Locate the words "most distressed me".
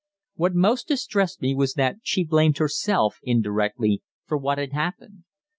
0.55-1.53